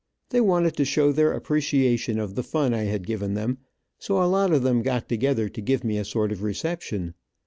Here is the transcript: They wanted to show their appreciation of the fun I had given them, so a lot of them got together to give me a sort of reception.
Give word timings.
They 0.31 0.41
wanted 0.41 0.75
to 0.77 0.83
show 0.83 1.11
their 1.11 1.31
appreciation 1.31 2.17
of 2.17 2.33
the 2.33 2.41
fun 2.41 2.73
I 2.73 2.85
had 2.85 3.05
given 3.05 3.35
them, 3.35 3.59
so 3.99 4.17
a 4.19 4.25
lot 4.25 4.51
of 4.51 4.63
them 4.63 4.81
got 4.81 5.07
together 5.07 5.47
to 5.49 5.61
give 5.61 5.83
me 5.83 5.99
a 5.99 6.03
sort 6.05 6.31
of 6.31 6.41
reception. 6.41 7.13